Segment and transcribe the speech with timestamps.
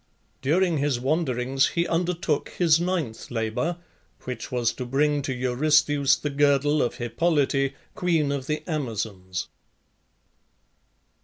[0.41, 3.77] During his wanderings he undertook his ninth labour,
[4.21, 9.47] which was to bring to Eurystheus the girdle of Hippolyte, queen of the Amazons.